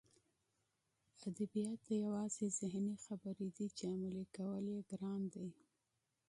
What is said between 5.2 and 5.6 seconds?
دي